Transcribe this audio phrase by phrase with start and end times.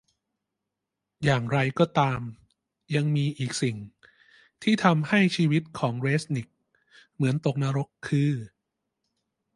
[1.23, 2.21] อย่างไรก็ตาม
[2.95, 3.77] ยังมีอีกสิ่ง
[4.63, 6.47] ที่ทำให้ชีวิตของเรซนิค
[7.13, 8.31] เหมือนตกนรกคือ